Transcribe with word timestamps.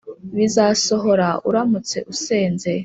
bizasohora 0.37 1.29
uramutse 1.49 1.97
usenze. 2.13 2.71